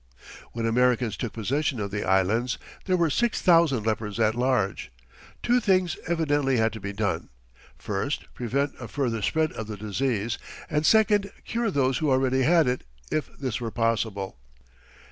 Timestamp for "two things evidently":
5.43-6.57